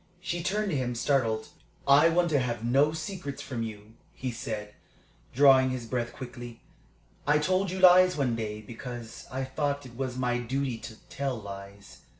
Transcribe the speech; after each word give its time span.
She 0.19 0.41
turned 0.41 0.71
to 0.71 0.75
him, 0.75 0.95
startled. 0.95 1.49
"I 1.87 2.09
want 2.09 2.31
to 2.31 2.39
have 2.39 2.63
no 2.63 2.91
secrets 2.91 3.39
from 3.39 3.61
you," 3.61 3.93
he 4.15 4.31
said, 4.31 4.73
drawing 5.35 5.69
his 5.69 5.85
breath 5.85 6.11
quickly. 6.11 6.59
"I 7.27 7.37
told 7.37 7.69
you 7.69 7.77
lies 7.79 8.17
one 8.17 8.35
day, 8.35 8.61
because 8.61 9.27
I 9.31 9.43
thought 9.43 9.85
it 9.85 9.95
was 9.95 10.17
my 10.17 10.39
duty 10.39 10.79
to 10.79 10.95
tell 11.11 11.37
lies. 11.39 11.99